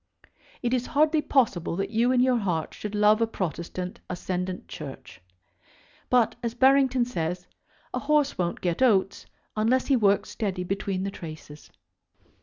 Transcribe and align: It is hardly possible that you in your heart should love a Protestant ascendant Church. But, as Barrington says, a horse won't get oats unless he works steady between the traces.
It 0.63 0.73
is 0.73 0.87
hardly 0.87 1.21
possible 1.21 1.75
that 1.75 1.91
you 1.91 2.11
in 2.11 2.21
your 2.21 2.39
heart 2.39 2.73
should 2.73 2.95
love 2.95 3.21
a 3.21 3.27
Protestant 3.27 3.99
ascendant 4.09 4.67
Church. 4.67 5.21
But, 6.09 6.35
as 6.41 6.55
Barrington 6.55 7.05
says, 7.05 7.45
a 7.93 7.99
horse 7.99 8.35
won't 8.35 8.61
get 8.61 8.81
oats 8.81 9.27
unless 9.55 9.85
he 9.85 9.95
works 9.95 10.31
steady 10.31 10.63
between 10.63 11.03
the 11.03 11.11
traces. 11.11 11.69